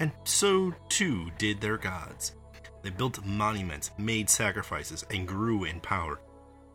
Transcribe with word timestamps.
and 0.00 0.10
so 0.24 0.74
too 0.88 1.30
did 1.38 1.60
their 1.60 1.76
gods. 1.76 2.32
They 2.82 2.90
built 2.90 3.24
monuments, 3.24 3.90
made 3.98 4.30
sacrifices, 4.30 5.04
and 5.10 5.28
grew 5.28 5.64
in 5.64 5.80
power. 5.80 6.20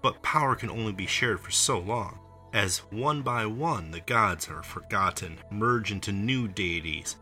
But 0.01 0.21
power 0.21 0.55
can 0.55 0.69
only 0.69 0.93
be 0.93 1.07
shared 1.07 1.39
for 1.39 1.49
so 1.49 1.79
long, 1.79 2.19
as 2.53 2.77
one 2.91 3.23
by 3.23 3.47
one 3.47 3.89
the 3.89 4.01
gods 4.01 4.47
are 4.47 4.61
forgotten, 4.61 5.39
merge 5.51 5.91
into 5.91 6.11
new 6.11 6.47
deities, 6.47 7.15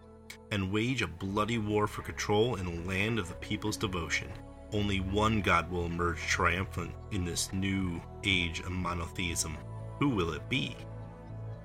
and 0.51 0.71
wage 0.71 1.01
a 1.01 1.07
bloody 1.07 1.57
war 1.57 1.87
for 1.87 2.01
control 2.01 2.55
in 2.55 2.65
the 2.65 2.87
land 2.87 3.17
of 3.17 3.29
the 3.29 3.35
people's 3.35 3.77
devotion. 3.77 4.27
Only 4.73 4.99
one 4.99 5.41
god 5.41 5.71
will 5.71 5.85
emerge 5.85 6.19
triumphant 6.19 6.91
in 7.11 7.23
this 7.23 7.53
new 7.53 8.01
age 8.25 8.59
of 8.59 8.71
monotheism. 8.71 9.57
Who 9.99 10.09
will 10.09 10.33
it 10.33 10.49
be? 10.49 10.75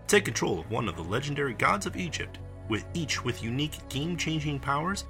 Take 0.07 0.25
control 0.25 0.61
of 0.61 0.71
one 0.71 0.89
of 0.89 0.97
the 0.97 1.03
legendary 1.03 1.55
gods 1.55 1.87
of 1.87 1.97
Egypt, 1.97 2.39
with 2.69 2.85
each 2.95 3.25
with 3.25 3.43
unique 3.43 3.79
game-changing 3.89 4.61
powers, 4.61 5.05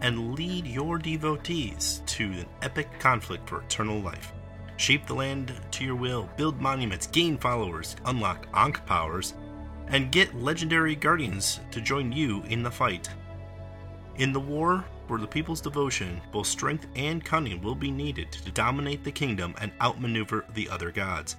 and 0.00 0.34
lead 0.34 0.66
your 0.66 0.98
devotees 0.98 2.02
to 2.06 2.24
an 2.24 2.46
epic 2.62 2.88
conflict 2.98 3.48
for 3.48 3.62
eternal 3.62 4.00
life. 4.00 4.32
Shape 4.76 5.06
the 5.06 5.14
land 5.14 5.52
to 5.72 5.84
your 5.84 5.94
will, 5.94 6.28
build 6.36 6.60
monuments, 6.60 7.06
gain 7.06 7.38
followers, 7.38 7.94
unlock 8.06 8.48
Ankh 8.54 8.84
powers, 8.84 9.34
and 9.88 10.10
get 10.10 10.34
legendary 10.34 10.96
guardians 10.96 11.60
to 11.70 11.80
join 11.80 12.10
you 12.10 12.42
in 12.48 12.62
the 12.62 12.70
fight. 12.70 13.08
In 14.16 14.32
the 14.32 14.40
war 14.40 14.84
for 15.06 15.18
the 15.18 15.26
people's 15.26 15.60
devotion, 15.60 16.20
both 16.32 16.46
strength 16.46 16.86
and 16.96 17.24
cunning 17.24 17.62
will 17.62 17.74
be 17.74 17.90
needed 17.90 18.32
to 18.32 18.50
dominate 18.50 19.04
the 19.04 19.12
kingdom 19.12 19.54
and 19.60 19.70
outmaneuver 19.80 20.44
the 20.54 20.68
other 20.68 20.90
gods. 20.90 21.36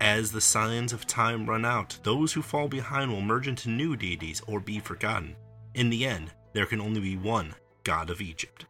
As 0.00 0.32
the 0.32 0.40
signs 0.40 0.94
of 0.94 1.06
time 1.06 1.44
run 1.44 1.66
out, 1.66 1.98
those 2.04 2.32
who 2.32 2.40
fall 2.40 2.68
behind 2.68 3.12
will 3.12 3.20
merge 3.20 3.46
into 3.46 3.68
new 3.68 3.96
deities 3.96 4.40
or 4.46 4.58
be 4.58 4.78
forgotten. 4.78 5.36
In 5.74 5.90
the 5.90 6.06
end, 6.06 6.32
there 6.54 6.64
can 6.64 6.80
only 6.80 7.00
be 7.00 7.18
one 7.18 7.54
God 7.84 8.08
of 8.08 8.22
Egypt. 8.22 8.64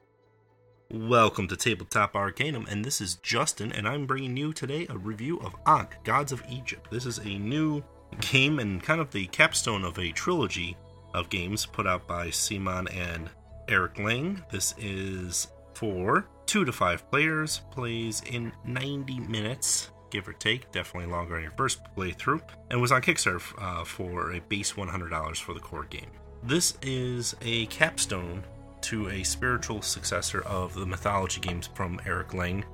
Welcome 0.91 1.47
to 1.47 1.56
Tabletop 1.56 2.17
Arcanum, 2.17 2.67
and 2.69 2.84
this 2.84 3.00
is 3.00 3.14
Justin, 3.14 3.70
and 3.70 3.87
I'm 3.87 4.06
bringing 4.06 4.37
you 4.37 4.53
today 4.53 4.89
a 4.91 4.98
review 4.98 5.39
of 5.39 5.55
Ankh, 5.67 6.03
Gods 6.03 6.33
of 6.33 6.42
Egypt. 6.50 6.91
This 6.91 7.06
is 7.06 7.19
a 7.19 7.39
new 7.39 7.81
game 8.20 8.59
and 8.59 8.83
kind 8.83 9.00
of 9.00 9.12
the 9.12 9.27
capstone 9.27 9.84
of 9.84 10.00
a 10.00 10.11
trilogy 10.11 10.77
of 11.15 11.31
games 11.31 11.65
put 11.65 11.87
out 11.87 12.09
by 12.09 12.27
CMON 12.27 12.92
and 12.92 13.31
Eric 13.69 14.00
Lang. 14.00 14.42
This 14.50 14.75
is 14.78 15.47
for 15.75 16.27
two 16.47 16.65
to 16.65 16.72
five 16.72 17.09
players, 17.09 17.61
plays 17.70 18.20
in 18.27 18.53
90 18.65 19.20
minutes, 19.20 19.91
give 20.11 20.28
or 20.28 20.33
take, 20.33 20.70
definitely 20.72 21.11
longer 21.11 21.36
on 21.36 21.42
your 21.42 21.53
first 21.53 21.80
playthrough, 21.97 22.41
and 22.70 22.80
was 22.80 22.92
on 22.92 23.03
Kickstarter 23.03 23.42
uh, 23.58 23.84
for 23.84 24.33
a 24.33 24.41
base 24.41 24.72
$100 24.72 25.36
for 25.36 25.55
the 25.55 25.61
core 25.61 25.84
game. 25.84 26.11
This 26.42 26.77
is 26.83 27.36
a 27.42 27.66
capstone 27.66 28.44
to 28.83 29.08
a 29.11 29.22
spiritual 29.22 29.83
successor 29.83 30.41
of 30.42 30.75
the 30.75 30.86
mythology 30.86 31.41
games 31.41 31.69
from 31.75 32.00
Eric 32.06 32.34
Lang, 32.34 32.64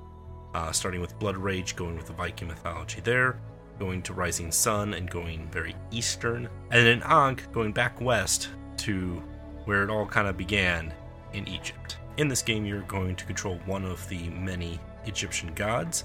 uh, 0.54 0.72
starting 0.72 1.00
with 1.00 1.18
Blood 1.18 1.36
Rage, 1.36 1.76
going 1.76 1.96
with 1.96 2.06
the 2.06 2.12
Viking 2.12 2.48
mythology 2.48 3.00
there, 3.00 3.40
going 3.78 4.02
to 4.02 4.14
Rising 4.14 4.52
Sun, 4.52 4.94
and 4.94 5.10
going 5.10 5.48
very 5.50 5.74
eastern, 5.90 6.48
and 6.70 6.86
then 6.86 7.02
Ankh 7.02 7.52
going 7.52 7.72
back 7.72 8.00
west 8.00 8.48
to 8.78 9.22
where 9.64 9.82
it 9.82 9.90
all 9.90 10.06
kind 10.06 10.28
of 10.28 10.36
began 10.36 10.94
in 11.32 11.46
Egypt. 11.48 11.98
In 12.18 12.28
this 12.28 12.40
game, 12.40 12.64
you're 12.64 12.82
going 12.82 13.16
to 13.16 13.26
control 13.26 13.60
one 13.66 13.84
of 13.84 14.08
the 14.08 14.28
many 14.30 14.80
Egyptian 15.04 15.52
gods 15.54 16.04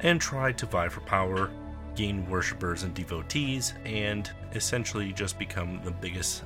and 0.00 0.20
try 0.20 0.52
to 0.52 0.66
vie 0.66 0.88
for 0.88 1.00
power, 1.00 1.50
gain 1.94 2.28
worshippers 2.28 2.82
and 2.82 2.94
devotees, 2.94 3.74
and 3.84 4.30
essentially 4.54 5.12
just 5.12 5.38
become 5.38 5.80
the 5.84 5.90
biggest, 5.90 6.44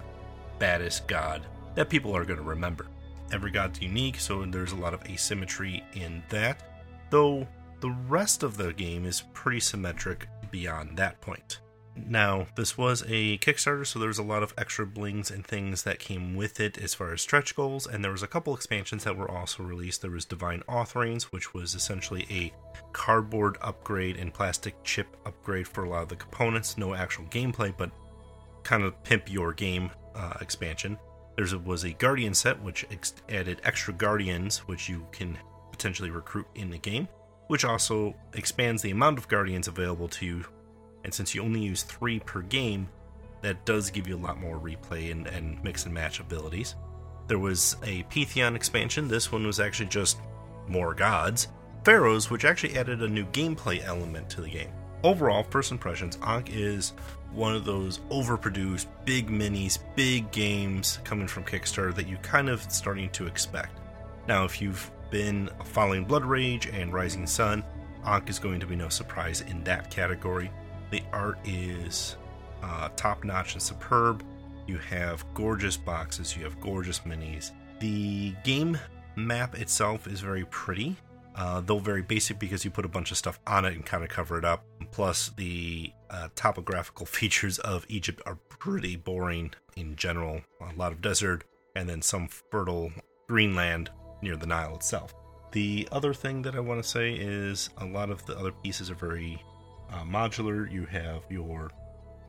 baddest 0.58 1.06
god 1.06 1.46
that 1.74 1.88
people 1.88 2.16
are 2.16 2.24
going 2.24 2.38
to 2.38 2.44
remember. 2.44 2.86
Every 3.32 3.50
god's 3.50 3.80
unique, 3.80 4.18
so 4.18 4.44
there's 4.44 4.72
a 4.72 4.76
lot 4.76 4.94
of 4.94 5.04
asymmetry 5.08 5.84
in 5.94 6.22
that, 6.30 6.62
though 7.10 7.46
the 7.80 7.90
rest 8.08 8.42
of 8.42 8.56
the 8.56 8.72
game 8.72 9.04
is 9.04 9.22
pretty 9.32 9.60
symmetric 9.60 10.28
beyond 10.50 10.96
that 10.96 11.20
point. 11.20 11.60
Now, 12.08 12.46
this 12.54 12.76
was 12.76 13.02
a 13.02 13.38
Kickstarter, 13.38 13.86
so 13.86 13.98
there 13.98 14.08
was 14.08 14.18
a 14.18 14.22
lot 14.22 14.42
of 14.42 14.54
extra 14.56 14.86
blings 14.86 15.30
and 15.30 15.46
things 15.46 15.82
that 15.84 15.98
came 15.98 16.34
with 16.34 16.60
it 16.60 16.78
as 16.78 16.94
far 16.94 17.12
as 17.12 17.22
stretch 17.22 17.54
goals, 17.54 17.86
and 17.86 18.04
there 18.04 18.12
was 18.12 18.22
a 18.22 18.28
couple 18.28 18.54
expansions 18.54 19.04
that 19.04 19.16
were 19.16 19.30
also 19.30 19.62
released. 19.62 20.02
There 20.02 20.10
was 20.10 20.24
Divine 20.24 20.62
Authoring, 20.68 21.22
which 21.24 21.54
was 21.54 21.74
essentially 21.74 22.26
a 22.30 22.52
cardboard 22.92 23.58
upgrade 23.60 24.16
and 24.16 24.32
plastic 24.32 24.74
chip 24.84 25.16
upgrade 25.26 25.68
for 25.68 25.84
a 25.84 25.88
lot 25.88 26.02
of 26.02 26.08
the 26.08 26.16
components. 26.16 26.76
No 26.78 26.94
actual 26.94 27.24
gameplay, 27.26 27.74
but 27.76 27.90
kind 28.62 28.82
of 28.82 29.02
pimp 29.04 29.30
your 29.30 29.52
game 29.52 29.90
uh, 30.14 30.34
expansion. 30.40 30.98
There 31.36 31.46
was 31.64 31.84
a 31.84 31.92
Guardian 31.92 32.34
set, 32.34 32.60
which 32.62 32.86
ex- 32.90 33.14
added 33.28 33.60
extra 33.64 33.94
Guardians, 33.94 34.58
which 34.68 34.88
you 34.88 35.06
can 35.12 35.38
potentially 35.70 36.10
recruit 36.10 36.46
in 36.54 36.70
the 36.70 36.78
game, 36.78 37.08
which 37.46 37.64
also 37.64 38.14
expands 38.34 38.82
the 38.82 38.90
amount 38.90 39.18
of 39.18 39.28
Guardians 39.28 39.68
available 39.68 40.08
to 40.08 40.26
you. 40.26 40.44
And 41.04 41.12
since 41.12 41.34
you 41.34 41.42
only 41.42 41.60
use 41.60 41.82
three 41.82 42.20
per 42.20 42.42
game, 42.42 42.88
that 43.42 43.64
does 43.64 43.90
give 43.90 44.06
you 44.06 44.16
a 44.16 44.18
lot 44.18 44.40
more 44.40 44.58
replay 44.58 45.10
and, 45.10 45.26
and 45.26 45.62
mix 45.64 45.84
and 45.84 45.94
match 45.94 46.20
abilities. 46.20 46.74
There 47.26 47.38
was 47.38 47.76
a 47.84 48.02
Pantheon 48.04 48.56
expansion. 48.56 49.08
This 49.08 49.32
one 49.32 49.46
was 49.46 49.60
actually 49.60 49.88
just 49.88 50.18
more 50.68 50.94
gods. 50.94 51.48
Pharaohs, 51.84 52.30
which 52.30 52.44
actually 52.44 52.76
added 52.76 53.02
a 53.02 53.08
new 53.08 53.24
gameplay 53.26 53.82
element 53.84 54.28
to 54.30 54.40
the 54.42 54.50
game. 54.50 54.70
Overall, 55.02 55.44
first 55.44 55.72
impressions, 55.72 56.18
Ankh 56.22 56.50
is 56.52 56.92
one 57.32 57.54
of 57.54 57.64
those 57.64 57.98
overproduced, 58.10 58.86
big 59.04 59.28
minis, 59.28 59.78
big 59.96 60.30
games 60.30 60.98
coming 61.04 61.26
from 61.26 61.44
Kickstarter 61.44 61.94
that 61.94 62.08
you 62.08 62.16
kind 62.18 62.50
of 62.50 62.60
starting 62.70 63.08
to 63.10 63.26
expect. 63.26 63.78
Now, 64.28 64.44
if 64.44 64.60
you've 64.60 64.90
been 65.10 65.48
following 65.64 66.04
Blood 66.04 66.24
Rage 66.24 66.66
and 66.66 66.92
Rising 66.92 67.26
Sun, 67.26 67.64
Ankh 68.04 68.28
is 68.28 68.38
going 68.38 68.60
to 68.60 68.66
be 68.66 68.76
no 68.76 68.88
surprise 68.88 69.40
in 69.42 69.64
that 69.64 69.90
category. 69.90 70.50
The 70.90 71.02
art 71.12 71.38
is 71.44 72.16
uh, 72.62 72.88
top 72.96 73.24
notch 73.24 73.54
and 73.54 73.62
superb. 73.62 74.24
You 74.66 74.78
have 74.78 75.24
gorgeous 75.34 75.76
boxes, 75.76 76.36
you 76.36 76.44
have 76.44 76.60
gorgeous 76.60 77.00
minis. 77.00 77.52
The 77.80 78.34
game 78.44 78.78
map 79.16 79.54
itself 79.58 80.06
is 80.06 80.20
very 80.20 80.44
pretty, 80.46 80.96
uh, 81.34 81.62
though 81.64 81.78
very 81.78 82.02
basic 82.02 82.38
because 82.38 82.64
you 82.64 82.70
put 82.70 82.84
a 82.84 82.88
bunch 82.88 83.10
of 83.10 83.16
stuff 83.16 83.40
on 83.46 83.64
it 83.64 83.74
and 83.74 83.84
kind 83.84 84.04
of 84.04 84.10
cover 84.10 84.38
it 84.38 84.44
up. 84.44 84.64
Plus, 84.90 85.30
the 85.36 85.92
uh, 86.10 86.28
topographical 86.34 87.06
features 87.18 87.58
of 87.60 87.86
Egypt 87.88 88.20
are 88.26 88.36
pretty 88.48 88.96
boring 88.96 89.52
in 89.76 89.96
general. 89.96 90.40
A 90.60 90.76
lot 90.76 90.92
of 90.92 91.00
desert 91.00 91.44
and 91.76 91.88
then 91.88 92.02
some 92.02 92.28
fertile 92.28 92.92
greenland 93.28 93.90
near 94.22 94.36
the 94.36 94.46
Nile 94.46 94.74
itself. 94.74 95.14
The 95.52 95.88
other 95.90 96.14
thing 96.14 96.42
that 96.42 96.54
I 96.54 96.60
want 96.60 96.82
to 96.82 96.88
say 96.88 97.12
is 97.14 97.70
a 97.78 97.84
lot 97.84 98.10
of 98.10 98.24
the 98.26 98.36
other 98.38 98.52
pieces 98.52 98.90
are 98.90 98.94
very 98.94 99.42
uh, 99.92 100.02
modular. 100.02 100.70
You 100.70 100.86
have 100.86 101.22
your 101.28 101.70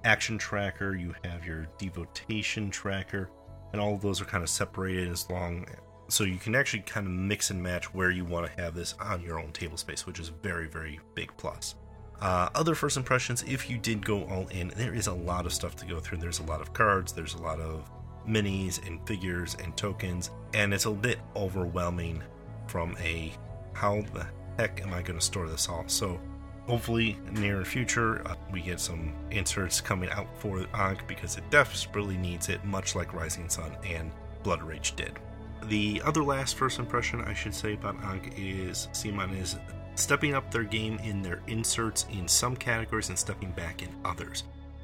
action 0.04 0.38
tracker, 0.38 0.96
you 0.96 1.14
have 1.24 1.46
your 1.46 1.68
devotation 1.78 2.70
tracker, 2.72 3.30
and 3.72 3.82
all 3.82 3.94
of 3.94 4.02
those 4.02 4.22
are 4.22 4.26
kind 4.26 4.44
of 4.44 4.50
separated 4.50 5.10
as 5.10 5.30
long 5.30 5.66
so 6.12 6.26
you 6.26 6.38
can 6.38 6.56
actually 6.56 6.82
kind 6.82 7.08
of 7.08 7.14
mix 7.14 7.52
and 7.52 7.64
match 7.64 7.94
where 7.94 8.12
you 8.12 8.26
want 8.26 8.46
to 8.46 8.62
have 8.62 8.76
this 8.76 8.96
on 9.00 9.22
your 9.22 9.40
own 9.40 9.52
table 9.54 9.78
space, 9.78 10.06
which 10.06 10.20
is 10.20 10.28
very, 10.28 10.68
very 10.68 11.00
big 11.16 11.32
plus. 11.38 11.76
Uh, 12.20 12.50
other 12.54 12.76
first 12.76 12.98
impressions, 12.98 13.44
if 13.48 13.70
you 13.70 13.78
did 13.78 14.06
go 14.06 14.26
all 14.26 14.46
in, 14.50 14.74
there 14.76 14.94
is 14.94 15.08
a 15.08 15.14
lot 15.14 15.46
of 15.46 15.54
stuff 15.54 15.76
to 15.78 15.86
go 15.86 16.00
through. 16.00 16.18
There's 16.18 16.40
a 16.40 16.44
lot 16.44 16.60
of 16.60 16.74
cards, 16.74 17.14
there's 17.14 17.36
a 17.36 17.42
lot 17.42 17.62
of 17.62 17.90
minis 18.28 18.86
and 18.86 19.06
figures 19.08 19.56
and 19.64 19.76
tokens, 19.78 20.32
and 20.54 20.74
it's 20.74 20.86
a 20.86 20.92
bit 20.92 21.20
overwhelming 21.36 22.22
from 22.68 22.96
a 23.02 23.32
how 23.74 24.02
the 24.14 24.28
heck 24.58 24.82
am 24.82 24.94
I 24.94 25.02
going 25.02 25.18
to 25.18 25.26
store 25.26 25.48
this 25.48 25.70
all? 25.70 25.86
So 25.88 26.20
hopefully 26.68 27.18
near 27.32 27.66
future 27.66 28.26
uh, 28.28 28.36
we 28.52 28.62
get 28.62 28.80
some 28.80 29.14
inserts 29.32 29.82
coming 29.82 30.10
out 30.10 30.28
for 30.40 30.66
Ankh 30.74 31.08
because 31.08 31.38
it 31.38 31.50
desperately 31.50 32.18
needs 32.18 32.50
it, 32.50 32.64
much 32.64 32.96
like 32.96 33.14
Rising 33.14 33.50
Sun 33.50 33.76
and 33.86 34.12
Blood 34.44 34.64
Rage 34.64 34.96
did. 34.96 35.20
The 35.66 36.02
other 36.04 36.24
last 36.24 36.56
first 36.56 36.80
impression 36.80 37.22
I 37.22 37.34
should 37.34 37.54
say 37.54 37.74
about 37.74 38.04
Ankh 38.04 38.34
is 38.38 38.88
CMON 38.94 39.40
is 39.40 39.58
stepping 39.96 40.34
up 40.34 40.50
their 40.52 40.64
game 40.64 41.00
in 41.04 41.22
their 41.22 41.42
inserts 41.48 42.06
in 42.12 42.28
some 42.28 42.56
categories 42.56 43.10
and 43.10 43.18
stepping 43.18 43.52
back 43.52 43.84
in 43.84 43.90
others. 44.04 44.44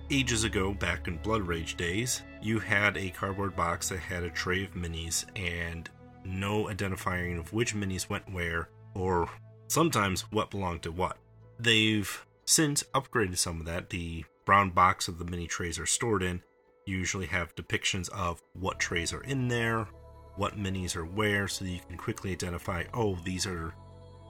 Ages 0.09 0.43
ago, 0.43 0.73
back 0.73 1.07
in 1.07 1.17
Blood 1.17 1.41
Rage 1.41 1.75
days, 1.75 2.21
you 2.41 2.59
had 2.59 2.95
a 2.95 3.09
cardboard 3.09 3.55
box 3.55 3.89
that 3.89 3.99
had 3.99 4.23
a 4.23 4.29
tray 4.29 4.63
of 4.63 4.73
minis, 4.73 5.25
and 5.35 5.89
no 6.23 6.69
identifying 6.69 7.37
of 7.37 7.51
which 7.51 7.75
minis 7.75 8.09
went 8.09 8.31
where, 8.31 8.69
or 8.93 9.29
sometimes 9.67 10.21
what 10.31 10.51
belonged 10.51 10.83
to 10.83 10.91
what. 10.91 11.17
They've 11.59 12.25
since 12.45 12.83
upgraded 12.93 13.37
some 13.37 13.59
of 13.59 13.65
that. 13.65 13.89
The 13.89 14.25
brown 14.45 14.69
box 14.69 15.07
of 15.07 15.19
the 15.19 15.25
mini 15.25 15.47
trays 15.47 15.79
are 15.79 15.85
stored 15.85 16.23
in 16.23 16.41
usually 16.87 17.27
have 17.27 17.55
depictions 17.55 18.09
of 18.09 18.41
what 18.53 18.79
trays 18.79 19.13
are 19.13 19.23
in 19.23 19.47
there, 19.47 19.87
what 20.35 20.57
minis 20.57 20.95
are 20.95 21.05
where, 21.05 21.47
so 21.47 21.65
you 21.65 21.79
can 21.87 21.97
quickly 21.97 22.31
identify, 22.31 22.83
oh, 22.93 23.17
these 23.25 23.45
are 23.45 23.73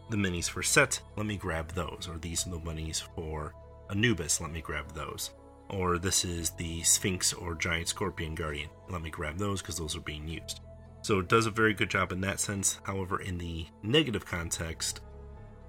the 0.10 0.18
minis 0.18 0.50
for 0.50 0.64
Set, 0.64 1.00
let 1.16 1.26
me 1.26 1.38
grab 1.38 1.72
those, 1.74 2.10
or 2.10 2.18
these 2.18 2.48
are 2.48 2.52
the 2.52 2.60
minis 2.60 3.04
for 3.16 3.54
Anubis, 3.90 4.42
let 4.42 4.52
me 4.52 4.62
grab 4.62 4.92
those. 4.94 5.32
Or 5.70 5.98
this 5.98 6.24
is 6.24 6.52
the 6.52 6.82
Sphinx 6.84 7.34
or 7.34 7.56
Giant 7.56 7.90
Scorpion 7.90 8.36
Guardian, 8.36 8.70
let 8.90 9.02
me 9.02 9.10
grab 9.10 9.38
those 9.38 9.62
because 9.62 9.78
those 9.78 9.96
are 9.96 10.02
being 10.02 10.28
used. 10.28 10.62
So 11.02 11.20
it 11.20 11.28
does 11.28 11.46
a 11.46 11.52
very 11.52 11.74
good 11.74 11.90
job 11.90 12.12
in 12.12 12.22
that 12.22 12.40
sense. 12.40 12.80
However, 12.84 13.22
in 13.22 13.38
the 13.38 13.66
negative 13.84 14.26
context, 14.26 15.02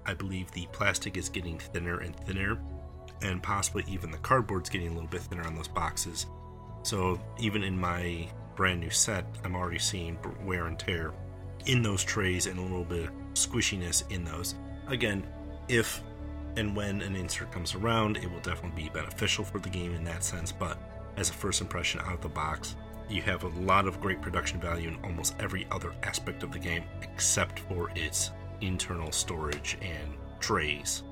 I 0.09 0.15
believe 0.15 0.51
the 0.51 0.67
plastic 0.71 1.17
is 1.17 1.29
getting 1.29 1.59
thinner 1.59 1.99
and 1.99 2.15
thinner, 2.15 2.57
and 3.21 3.43
possibly 3.43 3.85
even 3.87 4.09
the 4.09 4.17
cardboard's 4.17 4.67
getting 4.67 4.87
a 4.87 4.93
little 4.93 5.07
bit 5.07 5.21
thinner 5.21 5.45
on 5.45 5.53
those 5.53 5.67
boxes. 5.67 6.25
So 6.81 7.21
even 7.37 7.61
in 7.61 7.79
my 7.79 8.27
brand 8.55 8.79
new 8.79 8.89
set, 8.89 9.25
I'm 9.43 9.55
already 9.55 9.77
seeing 9.77 10.17
wear 10.43 10.65
and 10.65 10.79
tear 10.79 11.13
in 11.67 11.83
those 11.83 12.03
trays 12.03 12.47
and 12.47 12.57
a 12.57 12.61
little 12.61 12.85
bit 12.85 13.05
of 13.05 13.11
squishiness 13.35 14.09
in 14.11 14.23
those. 14.23 14.55
Again, 14.87 15.27
if 15.67 16.01
and 16.57 16.75
when 16.75 17.01
an 17.03 17.15
insert 17.15 17.51
comes 17.51 17.75
around, 17.75 18.17
it 18.17 18.31
will 18.31 18.39
definitely 18.39 18.83
be 18.83 18.89
beneficial 18.89 19.45
for 19.45 19.59
the 19.59 19.69
game 19.69 19.93
in 19.93 20.03
that 20.05 20.23
sense, 20.23 20.51
but 20.51 20.79
as 21.17 21.29
a 21.29 21.33
first 21.33 21.61
impression 21.61 21.99
out 21.99 22.13
of 22.13 22.21
the 22.21 22.29
box, 22.29 22.75
you 23.07 23.21
have 23.21 23.43
a 23.43 23.61
lot 23.61 23.87
of 23.87 24.01
great 24.01 24.21
production 24.21 24.59
value 24.59 24.87
in 24.87 24.97
almost 25.03 25.35
every 25.39 25.67
other 25.71 25.93
aspect 26.01 26.41
of 26.41 26.51
the 26.51 26.59
game 26.59 26.83
except 27.03 27.59
for 27.59 27.91
its 27.95 28.31
internal 28.61 29.11
storage 29.11 29.77
and 29.81 30.13
trays 30.39 31.03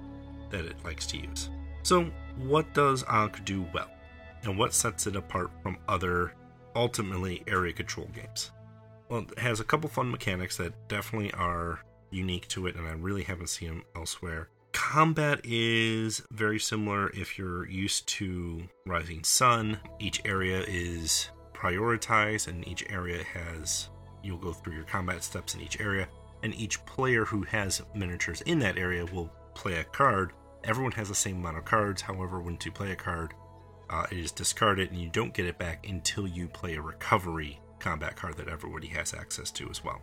that 0.49 0.65
it 0.65 0.75
likes 0.83 1.05
to 1.07 1.17
use. 1.17 1.49
So, 1.83 2.11
what 2.37 2.73
does 2.73 3.03
Ankh 3.07 3.43
do 3.45 3.65
well? 3.73 3.89
and 4.43 4.57
what 4.57 4.73
sets 4.73 5.07
it 5.07 5.15
apart 5.15 5.51
from 5.61 5.77
other, 5.87 6.33
ultimately, 6.75 7.43
area 7.47 7.73
control 7.73 8.07
games? 8.13 8.51
Well, 9.09 9.25
it 9.31 9.39
has 9.39 9.59
a 9.59 9.63
couple 9.63 9.89
fun 9.89 10.11
mechanics 10.11 10.57
that 10.57 10.87
definitely 10.87 11.31
are 11.33 11.79
unique 12.11 12.47
to 12.49 12.67
it, 12.67 12.75
and 12.75 12.87
I 12.87 12.91
really 12.91 13.23
haven't 13.23 13.49
seen 13.49 13.69
them 13.69 13.83
elsewhere. 13.95 14.49
Combat 14.73 15.41
is 15.43 16.21
very 16.31 16.59
similar 16.59 17.09
if 17.09 17.37
you're 17.37 17.67
used 17.67 18.07
to 18.07 18.63
Rising 18.85 19.23
Sun. 19.23 19.79
Each 19.99 20.21
area 20.25 20.63
is 20.67 21.29
prioritized, 21.53 22.47
and 22.47 22.67
each 22.67 22.85
area 22.89 23.23
has, 23.23 23.89
you'll 24.23 24.37
go 24.37 24.53
through 24.53 24.75
your 24.75 24.83
combat 24.83 25.23
steps 25.23 25.55
in 25.55 25.61
each 25.61 25.79
area, 25.79 26.07
and 26.43 26.53
each 26.55 26.83
player 26.85 27.25
who 27.25 27.43
has 27.43 27.81
miniatures 27.95 28.41
in 28.41 28.59
that 28.59 28.77
area 28.77 29.05
will 29.05 29.31
play 29.53 29.75
a 29.75 29.83
card. 29.83 30.33
Everyone 30.63 30.91
has 30.93 31.09
the 31.09 31.15
same 31.15 31.37
amount 31.37 31.57
of 31.57 31.65
cards, 31.65 32.01
however, 32.01 32.39
when 32.41 32.57
you 32.63 32.71
play 32.71 32.91
a 32.91 32.95
card, 32.95 33.33
uh, 33.89 34.05
it 34.11 34.17
is 34.17 34.31
discarded 34.31 34.91
and 34.91 35.01
you 35.01 35.09
don't 35.09 35.33
get 35.33 35.45
it 35.45 35.57
back 35.57 35.87
until 35.87 36.27
you 36.27 36.47
play 36.47 36.75
a 36.75 36.81
recovery 36.81 37.59
combat 37.79 38.15
card 38.15 38.35
that 38.37 38.47
everybody 38.49 38.87
has 38.87 39.13
access 39.13 39.51
to 39.51 39.69
as 39.69 39.83
well. 39.83 40.01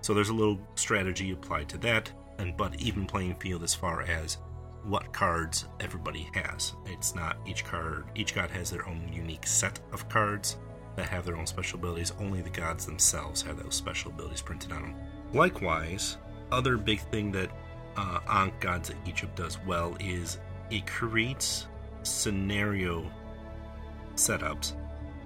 So 0.00 0.14
there's 0.14 0.28
a 0.28 0.34
little 0.34 0.60
strategy 0.76 1.32
applied 1.32 1.68
to 1.70 1.78
that, 1.78 2.12
and 2.38 2.56
but 2.56 2.80
even 2.80 3.06
playing 3.06 3.36
field 3.36 3.62
as 3.62 3.74
far 3.74 4.02
as 4.02 4.38
what 4.84 5.12
cards 5.12 5.66
everybody 5.80 6.28
has. 6.34 6.74
It's 6.86 7.14
not 7.14 7.38
each 7.44 7.64
card 7.64 8.04
each 8.14 8.34
god 8.34 8.50
has 8.50 8.70
their 8.70 8.88
own 8.88 9.10
unique 9.12 9.46
set 9.46 9.80
of 9.92 10.08
cards 10.08 10.58
that 10.94 11.08
have 11.08 11.24
their 11.24 11.36
own 11.36 11.46
special 11.46 11.78
abilities. 11.78 12.12
Only 12.20 12.40
the 12.40 12.50
gods 12.50 12.86
themselves 12.86 13.42
have 13.42 13.62
those 13.62 13.74
special 13.74 14.12
abilities 14.12 14.42
printed 14.42 14.72
on 14.72 14.82
them. 14.82 14.94
Likewise, 15.32 16.18
other 16.52 16.76
big 16.76 17.00
thing 17.10 17.32
that 17.32 17.50
uh, 17.96 18.20
Ankh 18.28 18.60
Gods 18.60 18.90
of 18.90 18.96
Egypt 19.06 19.36
does 19.36 19.58
well 19.66 19.96
is 20.00 20.38
it 20.70 20.86
creates 20.86 21.66
scenario 22.02 23.10
setups 24.14 24.74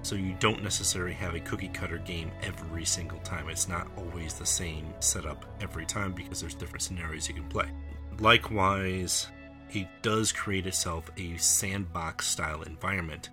so 0.02 0.16
you 0.16 0.34
don't 0.40 0.62
necessarily 0.62 1.12
have 1.12 1.34
a 1.34 1.40
cookie 1.40 1.68
cutter 1.68 1.98
game 1.98 2.30
every 2.42 2.84
single 2.84 3.18
time. 3.20 3.48
It's 3.48 3.68
not 3.68 3.86
always 3.96 4.34
the 4.34 4.46
same 4.46 4.94
setup 5.00 5.44
every 5.60 5.84
time 5.84 6.12
because 6.12 6.40
there's 6.40 6.54
different 6.54 6.82
scenarios 6.82 7.28
you 7.28 7.34
can 7.34 7.48
play. 7.48 7.70
Likewise, 8.18 9.28
it 9.70 9.88
does 10.02 10.32
create 10.32 10.66
itself 10.66 11.10
a 11.16 11.36
sandbox 11.36 12.26
style 12.26 12.62
environment. 12.62 13.30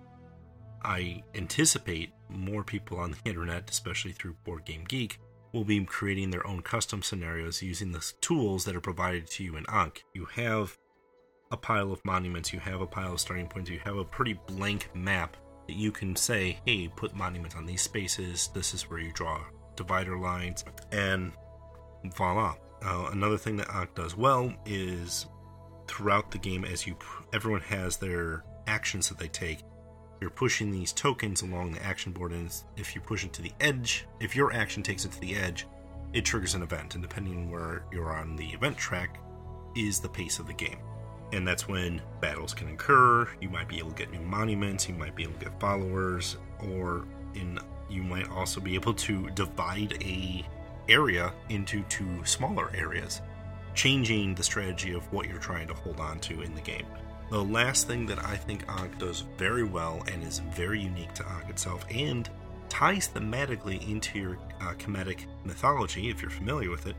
I 0.82 1.22
anticipate 1.34 2.12
more 2.28 2.62
people 2.62 2.98
on 2.98 3.12
the 3.12 3.18
internet, 3.24 3.70
especially 3.70 4.12
through 4.12 4.34
Board 4.44 4.64
Game 4.64 4.84
Geek, 4.86 5.20
will 5.52 5.64
be 5.64 5.84
creating 5.84 6.30
their 6.30 6.46
own 6.46 6.62
custom 6.62 7.02
scenarios 7.02 7.62
using 7.62 7.92
the 7.92 8.12
tools 8.20 8.64
that 8.64 8.76
are 8.76 8.80
provided 8.80 9.26
to 9.26 9.44
you 9.44 9.56
in 9.56 9.64
Ankh. 9.68 10.04
You 10.14 10.26
have 10.26 10.76
a 11.50 11.56
pile 11.56 11.92
of 11.92 12.04
monuments, 12.04 12.52
you 12.52 12.60
have 12.60 12.80
a 12.80 12.86
pile 12.86 13.14
of 13.14 13.20
starting 13.20 13.48
points, 13.48 13.70
you 13.70 13.80
have 13.84 13.96
a 13.96 14.04
pretty 14.04 14.38
blank 14.46 14.90
map 14.94 15.36
that 15.66 15.76
you 15.76 15.90
can 15.90 16.14
say, 16.14 16.58
hey, 16.66 16.88
put 16.88 17.14
monuments 17.14 17.56
on 17.56 17.66
these 17.66 17.82
spaces, 17.82 18.50
this 18.54 18.74
is 18.74 18.90
where 18.90 19.00
you 19.00 19.12
draw 19.12 19.42
divider 19.76 20.18
lines, 20.18 20.64
and 20.92 21.32
voila. 22.16 22.54
Uh, 22.84 23.08
another 23.12 23.38
thing 23.38 23.56
that 23.56 23.70
Ankh 23.74 23.94
does 23.94 24.16
well 24.16 24.52
is 24.66 25.26
throughout 25.86 26.30
the 26.30 26.38
game, 26.38 26.64
as 26.64 26.86
you 26.86 26.96
everyone 27.32 27.62
has 27.62 27.96
their 27.96 28.44
actions 28.66 29.08
that 29.08 29.18
they 29.18 29.28
take, 29.28 29.60
you're 30.20 30.30
pushing 30.30 30.70
these 30.70 30.92
tokens 30.92 31.42
along 31.42 31.72
the 31.72 31.84
action 31.84 32.12
board, 32.12 32.32
and 32.32 32.52
if 32.76 32.94
you 32.94 33.00
push 33.00 33.24
it 33.24 33.32
to 33.34 33.42
the 33.42 33.52
edge, 33.60 34.06
if 34.20 34.34
your 34.34 34.52
action 34.52 34.82
takes 34.82 35.04
it 35.04 35.12
to 35.12 35.20
the 35.20 35.36
edge, 35.36 35.66
it 36.12 36.24
triggers 36.24 36.54
an 36.54 36.62
event, 36.62 36.94
and 36.94 37.02
depending 37.02 37.36
on 37.36 37.50
where 37.50 37.84
you're 37.92 38.12
on 38.12 38.36
the 38.36 38.48
event 38.48 38.76
track, 38.76 39.20
is 39.76 40.00
the 40.00 40.08
pace 40.08 40.38
of 40.38 40.46
the 40.46 40.54
game 40.54 40.78
and 41.32 41.46
that's 41.46 41.68
when 41.68 42.00
battles 42.20 42.54
can 42.54 42.68
occur. 42.68 43.28
You 43.40 43.50
might 43.50 43.68
be 43.68 43.78
able 43.78 43.90
to 43.90 43.96
get 43.96 44.10
new 44.10 44.20
monuments, 44.20 44.88
you 44.88 44.94
might 44.94 45.14
be 45.14 45.24
able 45.24 45.34
to 45.34 45.44
get 45.44 45.60
followers, 45.60 46.36
or 46.60 47.04
in 47.34 47.58
you 47.88 48.02
might 48.02 48.28
also 48.30 48.60
be 48.60 48.74
able 48.74 48.94
to 48.94 49.30
divide 49.30 49.96
a 50.02 50.44
area 50.88 51.32
into 51.48 51.82
two 51.84 52.24
smaller 52.24 52.70
areas, 52.74 53.20
changing 53.74 54.34
the 54.34 54.42
strategy 54.42 54.92
of 54.92 55.10
what 55.12 55.26
you're 55.28 55.38
trying 55.38 55.66
to 55.68 55.74
hold 55.74 56.00
on 56.00 56.18
to 56.20 56.42
in 56.42 56.54
the 56.54 56.60
game. 56.60 56.86
The 57.30 57.44
last 57.44 57.86
thing 57.86 58.06
that 58.06 58.24
I 58.24 58.36
think 58.36 58.64
Ankh 58.68 58.98
does 58.98 59.24
very 59.36 59.64
well 59.64 60.02
and 60.10 60.24
is 60.24 60.38
very 60.38 60.80
unique 60.80 61.12
to 61.14 61.28
Ankh 61.28 61.50
itself 61.50 61.84
and 61.90 62.28
ties 62.70 63.08
thematically 63.08 63.86
into 63.90 64.18
your 64.18 64.38
uh, 64.60 64.74
mythology, 65.44 66.08
if 66.08 66.22
you're 66.22 66.30
familiar 66.30 66.70
with 66.70 66.86
it, 66.86 66.96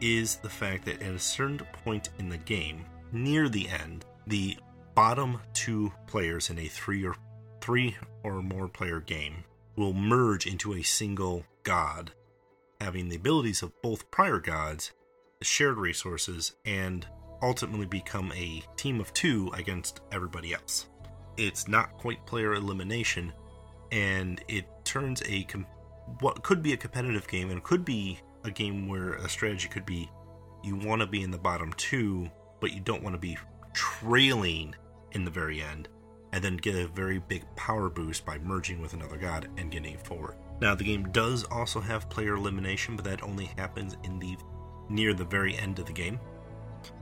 is 0.00 0.36
the 0.36 0.48
fact 0.48 0.84
that 0.84 1.02
at 1.02 1.14
a 1.14 1.18
certain 1.18 1.60
point 1.84 2.10
in 2.18 2.28
the 2.28 2.36
game, 2.38 2.84
near 3.12 3.48
the 3.48 3.68
end, 3.68 4.04
the 4.26 4.56
bottom 4.94 5.40
two 5.54 5.92
players 6.06 6.50
in 6.50 6.58
a 6.58 6.66
three 6.66 7.04
or 7.04 7.16
three 7.60 7.96
or 8.22 8.42
more 8.42 8.68
player 8.68 9.00
game 9.00 9.44
will 9.76 9.94
merge 9.94 10.46
into 10.46 10.74
a 10.74 10.82
single 10.82 11.44
god, 11.62 12.12
having 12.80 13.08
the 13.08 13.16
abilities 13.16 13.62
of 13.62 13.80
both 13.82 14.10
prior 14.10 14.38
gods, 14.38 14.92
the 15.38 15.44
shared 15.44 15.78
resources, 15.78 16.54
and 16.66 17.06
ultimately 17.42 17.86
become 17.86 18.32
a 18.32 18.62
team 18.76 19.00
of 19.00 19.12
two 19.12 19.50
against 19.54 20.00
everybody 20.12 20.54
else. 20.54 20.86
It's 21.36 21.68
not 21.68 21.96
quite 21.96 22.24
player 22.26 22.54
elimination, 22.54 23.32
and 23.92 24.42
it 24.48 24.66
turns 24.84 25.22
a 25.26 25.44
com- 25.44 25.66
what 26.20 26.42
could 26.42 26.62
be 26.62 26.72
a 26.72 26.76
competitive 26.76 27.26
game 27.28 27.50
and 27.50 27.62
could 27.62 27.84
be 27.84 28.18
a 28.44 28.50
game 28.50 28.88
where 28.88 29.14
a 29.14 29.28
strategy 29.28 29.68
could 29.68 29.86
be 29.86 30.10
you 30.62 30.76
want 30.76 31.00
to 31.00 31.06
be 31.06 31.22
in 31.22 31.30
the 31.30 31.38
bottom 31.38 31.72
two 31.74 32.28
but 32.60 32.72
you 32.72 32.80
don't 32.80 33.02
want 33.02 33.14
to 33.14 33.20
be 33.20 33.38
trailing 33.72 34.74
in 35.12 35.24
the 35.24 35.30
very 35.30 35.62
end 35.62 35.88
and 36.32 36.42
then 36.44 36.56
get 36.56 36.74
a 36.74 36.86
very 36.88 37.18
big 37.18 37.44
power 37.56 37.88
boost 37.88 38.24
by 38.24 38.38
merging 38.38 38.80
with 38.80 38.92
another 38.92 39.16
god 39.16 39.48
and 39.56 39.70
getting 39.70 39.96
forward. 39.98 40.36
Now 40.60 40.74
the 40.74 40.84
game 40.84 41.10
does 41.10 41.44
also 41.44 41.80
have 41.80 42.08
player 42.08 42.34
elimination, 42.34 42.96
but 42.96 43.04
that 43.06 43.22
only 43.22 43.46
happens 43.56 43.96
in 44.04 44.18
the 44.18 44.36
near 44.88 45.14
the 45.14 45.24
very 45.24 45.56
end 45.56 45.78
of 45.78 45.86
the 45.86 45.92
game. 45.92 46.20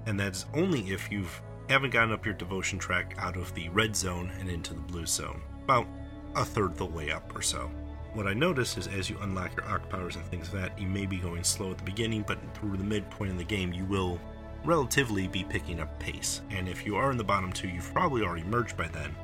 And 0.06 0.18
that's 0.18 0.47
only 0.54 0.90
if 0.90 1.11
you've 1.11 1.40
haven't 1.68 1.90
gotten 1.90 2.12
up 2.12 2.25
your 2.25 2.35
devotion 2.35 2.78
track 2.78 3.14
out 3.18 3.37
of 3.37 3.54
the 3.54 3.68
red 3.70 3.94
zone 3.94 4.32
and 4.40 4.49
into 4.49 4.75
the 4.75 4.80
blue 4.80 5.06
zone. 5.06 5.42
About 5.64 5.87
a 6.35 6.44
third 6.44 6.76
the 6.76 6.85
way 6.85 7.11
up 7.11 7.35
or 7.37 7.42
so. 7.42 7.70
What 8.14 8.26
I 8.26 8.32
notice 8.32 8.78
is 8.78 8.87
as 8.87 9.11
you 9.11 9.18
unlock 9.20 9.54
your 9.54 9.66
Ankh 9.66 9.88
powers 9.90 10.16
and 10.16 10.25
things 10.26 10.52
like 10.52 10.62
that, 10.62 10.80
you 10.80 10.88
may 10.88 11.04
be 11.04 11.18
going 11.18 11.44
slow 11.44 11.70
at 11.70 11.78
the 11.78 11.85
beginning, 11.85 12.25
but 12.26 12.38
through 12.54 12.78
the 12.78 12.85
midpoint 12.85 13.30
in 13.30 13.37
the 13.37 13.44
game, 13.44 13.73
you 13.73 13.85
will 13.85 14.18
relatively 14.64 15.28
be 15.28 15.44
picking 15.44 15.78
up 15.78 15.99
pace. 16.00 16.40
And 16.50 16.68
if 16.68 16.87
you 16.87 16.97
are 16.97 17.11
in 17.11 17.18
the 17.18 17.25
bottom 17.25 17.52
two, 17.52 17.68
you've 17.68 17.92
probably 17.92 18.23
already 18.23 18.44
merged 18.44 18.76
by 18.76 18.88
then, 18.88 19.14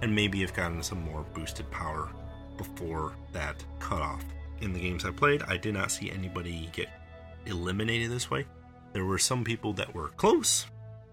and 0.00 0.14
maybe 0.14 0.40
have 0.40 0.54
gotten 0.54 0.82
some 0.82 1.04
more 1.04 1.24
boosted 1.34 1.70
power 1.70 2.10
before 2.56 3.12
that 3.32 3.62
cutoff. 3.78 4.24
In 4.60 4.72
the 4.72 4.80
games 4.80 5.04
I 5.04 5.10
played, 5.10 5.42
I 5.42 5.56
did 5.56 5.74
not 5.74 5.90
see 5.90 6.10
anybody 6.10 6.70
get 6.72 6.88
eliminated 7.46 8.10
this 8.10 8.30
way. 8.30 8.46
There 8.92 9.04
were 9.04 9.18
some 9.18 9.44
people 9.44 9.72
that 9.74 9.94
were 9.94 10.08
close, 10.08 10.66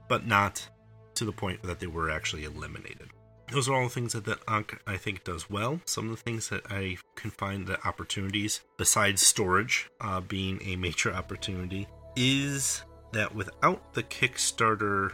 but 0.07 0.27
not 0.27 0.67
to 1.15 1.25
the 1.25 1.31
point 1.31 1.63
that 1.63 1.79
they 1.79 1.87
were 1.87 2.09
actually 2.09 2.43
eliminated. 2.45 3.09
those 3.51 3.67
are 3.67 3.73
all 3.73 3.83
the 3.83 3.89
things 3.89 4.13
that 4.13 4.25
that 4.25 4.39
Ankh 4.47 4.79
I 4.85 4.97
think 4.97 5.23
does 5.23 5.49
well. 5.49 5.81
Some 5.85 6.05
of 6.09 6.11
the 6.11 6.21
things 6.21 6.49
that 6.49 6.63
I 6.69 6.97
can 7.15 7.31
find 7.31 7.65
the 7.65 7.83
opportunities, 7.87 8.61
besides 8.77 9.25
storage 9.25 9.89
uh, 10.01 10.21
being 10.21 10.61
a 10.63 10.75
major 10.75 11.13
opportunity, 11.13 11.87
is 12.15 12.83
that 13.11 13.33
without 13.33 13.93
the 13.93 14.03
Kickstarter 14.03 15.11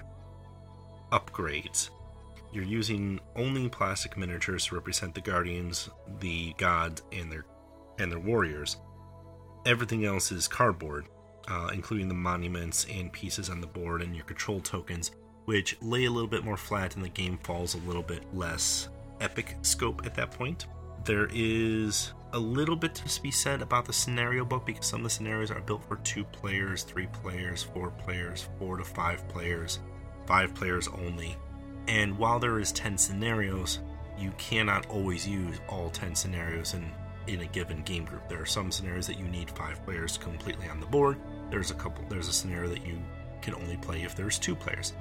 upgrades, 1.12 1.90
you're 2.52 2.64
using 2.64 3.20
only 3.36 3.70
plastic 3.70 4.18
miniatures 4.18 4.66
to 4.66 4.76
represent 4.76 5.16
the 5.16 5.22
guardians, 5.22 5.90
the 6.20 6.54
gods, 6.58 7.04
and 7.12 7.32
their 7.32 7.46
and 8.00 8.12
their 8.12 8.20
warriors. 8.20 8.78
Everything 9.66 10.06
else 10.06 10.32
is 10.32 10.48
cardboard, 10.48 11.06
uh, 11.48 11.70
including 11.74 12.08
the 12.08 12.14
monuments 12.14 12.86
and 12.92 13.12
pieces 13.12 13.50
on 13.50 13.62
the 13.62 13.68
board 13.68 14.02
and 14.02 14.16
your 14.16 14.26
control 14.26 14.60
tokens, 14.60 15.12
which 15.46 15.78
lay 15.82 16.06
a 16.06 16.12
little 16.12 16.30
bit 16.30 16.44
more 16.44 16.58
flat 16.58 16.96
and 16.96 17.04
the 17.04 17.10
game 17.10 17.38
falls 17.44 17.76
a 17.76 17.80
little 17.80 18.04
bit 18.04 18.24
less 18.34 18.90
epic 19.22 19.56
scope 19.62 20.06
at 20.06 20.16
that 20.16 20.32
point. 20.32 20.66
There 21.06 21.30
is 21.32 22.14
a 22.34 22.40
little 22.40 22.76
bit 22.76 22.96
to 22.96 23.22
be 23.22 23.32
said 23.32 23.62
about 23.62 23.86
the 23.86 23.94
scenario 23.94 24.44
book 24.44 24.66
because 24.66 24.86
some 24.86 25.02
of 25.02 25.04
the 25.04 25.10
scenarios 25.10 25.52
are 25.52 25.62
built 25.62 25.84
for 25.88 25.98
two 25.98 26.24
players, 26.26 26.84
three 26.84 27.08
players, 27.08 27.64
four 27.64 27.92
players, 27.92 28.50
four 28.60 28.78
to 28.78 28.84
five 28.84 29.28
players, 29.30 29.80
five 30.26 30.54
players 30.54 30.88
only. 30.88 31.38
And 31.88 32.18
while 32.18 32.40
there 32.40 32.60
is 32.60 32.72
10 32.72 32.98
scenarios, 32.98 33.80
you 34.18 34.32
cannot 34.38 34.88
always 34.90 35.28
use 35.28 35.60
all 35.70 35.90
10 35.90 36.16
scenarios 36.16 36.74
in, 36.74 36.92
in 37.28 37.42
a 37.42 37.46
given 37.46 37.84
game 37.84 38.06
group. 38.06 38.28
There 38.28 38.42
are 38.42 38.46
some 38.46 38.72
scenarios 38.72 39.08
that 39.08 39.20
you 39.20 39.26
need 39.26 39.50
five 39.52 39.84
players 39.86 40.18
completely 40.18 40.68
on 40.68 40.80
the 40.80 40.86
board. 40.88 41.18
There's 41.50 41.72
a 41.72 41.76
couple 41.76 42.04
there's 42.10 42.28
a 42.28 42.34
scenario 42.34 42.70
that 42.70 42.86
you 42.86 43.00
can 43.42 43.56
only 43.56 43.78
play 43.78 44.04
if 44.04 44.16
there's 44.16 44.40
two 44.40 44.56
players. 44.56 44.94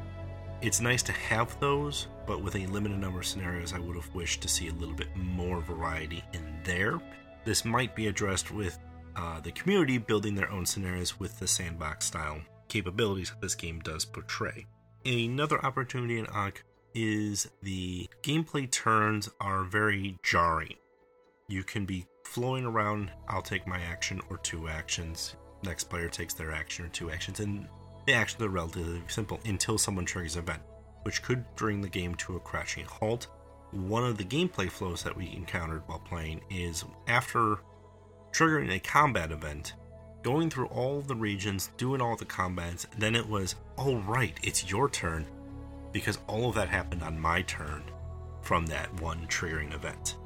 It's 0.60 0.80
nice 0.80 1.02
to 1.02 1.12
have 1.12 1.58
those, 1.60 2.06
but 2.26 2.42
with 2.42 2.56
a 2.56 2.66
limited 2.66 2.98
number 2.98 3.18
of 3.20 3.26
scenarios, 3.26 3.74
I 3.74 3.78
would 3.78 3.96
have 3.96 4.14
wished 4.14 4.40
to 4.42 4.48
see 4.48 4.68
a 4.68 4.72
little 4.72 4.94
bit 4.94 5.14
more 5.16 5.60
variety 5.60 6.22
in 6.32 6.60
there. 6.64 7.00
This 7.44 7.64
might 7.64 7.94
be 7.94 8.06
addressed 8.06 8.50
with 8.50 8.78
uh, 9.16 9.40
the 9.40 9.52
community 9.52 9.98
building 9.98 10.34
their 10.34 10.50
own 10.50 10.64
scenarios 10.64 11.20
with 11.20 11.38
the 11.38 11.46
sandbox 11.46 12.06
style 12.06 12.40
capabilities 12.68 13.30
that 13.30 13.40
this 13.40 13.54
game 13.54 13.80
does 13.80 14.04
portray. 14.04 14.66
Another 15.04 15.62
opportunity 15.64 16.18
in 16.18 16.26
Ankh 16.34 16.64
is 16.94 17.48
the 17.62 18.08
gameplay 18.22 18.70
turns 18.70 19.28
are 19.40 19.64
very 19.64 20.16
jarring. 20.22 20.74
You 21.48 21.62
can 21.62 21.84
be 21.84 22.06
flowing 22.24 22.64
around, 22.64 23.10
I'll 23.28 23.42
take 23.42 23.66
my 23.66 23.80
action 23.80 24.20
or 24.30 24.38
two 24.38 24.68
actions. 24.68 25.36
Next 25.64 25.84
player 25.84 26.08
takes 26.08 26.34
their 26.34 26.52
action 26.52 26.84
or 26.84 26.88
two 26.88 27.10
actions, 27.10 27.40
and 27.40 27.66
the 28.06 28.12
actions 28.12 28.42
are 28.42 28.48
relatively 28.48 29.00
simple 29.08 29.40
until 29.44 29.78
someone 29.78 30.04
triggers 30.04 30.36
an 30.36 30.42
event, 30.42 30.62
which 31.02 31.22
could 31.22 31.44
bring 31.56 31.80
the 31.80 31.88
game 31.88 32.14
to 32.16 32.36
a 32.36 32.40
crashing 32.40 32.84
halt. 32.84 33.28
One 33.70 34.04
of 34.04 34.18
the 34.18 34.24
gameplay 34.24 34.70
flows 34.70 35.02
that 35.02 35.16
we 35.16 35.32
encountered 35.32 35.82
while 35.86 36.00
playing 36.00 36.42
is 36.50 36.84
after 37.08 37.58
triggering 38.32 38.74
a 38.74 38.78
combat 38.78 39.32
event, 39.32 39.72
going 40.22 40.50
through 40.50 40.66
all 40.66 41.00
the 41.00 41.14
regions, 41.14 41.70
doing 41.76 42.00
all 42.00 42.16
the 42.16 42.24
combats, 42.24 42.86
then 42.98 43.14
it 43.14 43.28
was, 43.28 43.54
all 43.76 43.96
right, 43.96 44.38
it's 44.42 44.70
your 44.70 44.88
turn 44.88 45.26
because 45.92 46.18
all 46.26 46.48
of 46.48 46.56
that 46.56 46.68
happened 46.68 47.02
on 47.02 47.18
my 47.18 47.40
turn 47.42 47.82
from 48.42 48.66
that 48.66 48.92
one 49.00 49.26
triggering 49.28 49.72
event. 49.72 50.16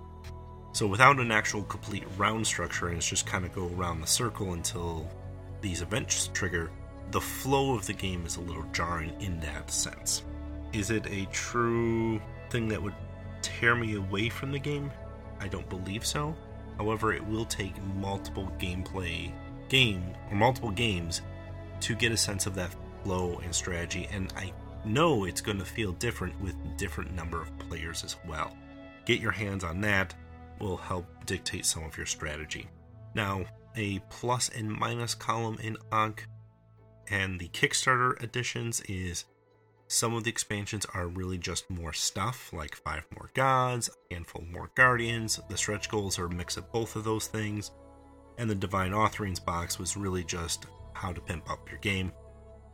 So 0.73 0.87
without 0.87 1.19
an 1.19 1.31
actual 1.31 1.63
complete 1.63 2.05
round 2.17 2.47
structure, 2.47 2.89
and 2.89 2.97
it's 2.97 3.09
just 3.09 3.27
kind 3.27 3.45
of 3.45 3.55
go 3.55 3.71
around 3.77 4.01
the 4.01 4.07
circle 4.07 4.53
until 4.53 5.09
these 5.61 5.83
events 5.83 6.31
trigger, 6.33 6.71
the 7.11 7.21
flow 7.21 7.75
of 7.75 7.87
the 7.87 7.93
game 7.93 8.27
is 8.27 8.37
a 8.37 8.41
little 8.41 8.67
jarring 8.73 9.13
in 9.21 9.41
that 9.41 9.71
sense. 9.71 10.25
Is 10.73 10.91
it 10.91 11.07
a 11.07 11.27
true 11.27 12.21
thing 12.51 12.69
that 12.69 12.83
would 12.83 12.95
tear 13.41 13.75
me 13.75 13.95
away 13.95 14.29
from 14.29 14.53
the 14.53 14.59
game? 14.59 14.91
I 15.41 15.49
don't 15.49 15.69
believe 15.69 16.05
so. 16.05 16.35
However, 16.77 17.13
it 17.13 17.27
will 17.27 17.45
take 17.45 17.83
multiple 17.97 18.53
gameplay 18.59 19.33
game 19.69 20.15
or 20.31 20.37
multiple 20.37 20.71
games 20.71 21.23
to 21.81 21.95
get 21.95 22.13
a 22.13 22.17
sense 22.17 22.47
of 22.47 22.55
that 22.57 22.75
flow 23.03 23.41
and 23.43 23.55
strategy, 23.55 24.09
and 24.13 24.33
I 24.37 24.53
know 24.85 25.25
it's 25.25 25.41
going 25.41 25.59
to 25.59 25.65
feel 25.65 25.93
different 25.93 26.39
with 26.41 26.55
different 26.77 27.15
number 27.15 27.41
of 27.41 27.57
players 27.59 28.05
as 28.05 28.17
well. 28.27 28.57
Get 29.05 29.21
your 29.21 29.33
hands 29.33 29.65
on 29.65 29.81
that 29.83 30.15
will 30.61 30.77
help 30.77 31.07
dictate 31.25 31.65
some 31.65 31.85
of 31.85 31.97
your 31.97 32.07
strategy. 32.07 32.69
Now, 33.15 33.45
a 33.79 34.01
plus 34.11 34.51
and 34.51 34.71
minus 34.71 35.15
column 35.15 35.57
in 35.63 35.77
Ankh 35.93 36.27
and 37.11 37.41
the 37.41 37.49
Kickstarter 37.49 38.23
editions 38.23 38.83
is 38.89 39.25
some 39.87 40.13
of 40.13 40.25
the 40.25 40.31
expansions 40.31 40.85
are 40.93 41.09
really 41.09 41.39
just 41.39 41.71
more 41.71 41.95
stuff, 41.95 42.53
like 42.53 42.75
five 42.75 43.05
more 43.15 43.31
gods, 43.33 43.89
a 44.11 44.15
handful 44.15 44.45
more 44.53 44.71
guardians. 44.75 45.41
The 45.49 45.57
stretch 45.57 45.89
goals 45.89 46.19
are 46.19 46.27
a 46.27 46.35
mix 46.35 46.59
of 46.59 46.71
both 46.71 46.95
of 46.95 47.05
those 47.05 47.29
things. 47.29 47.71
And 48.37 48.51
the 48.51 48.55
Divine 48.55 48.93
Authoring's 48.93 49.41
box 49.41 49.79
was 49.79 49.97
really 49.97 50.25
just 50.25 50.67
how 50.93 51.13
to 51.13 51.21
pimp 51.23 51.51
up 51.51 51.71
your 51.71 51.79
game. 51.79 52.13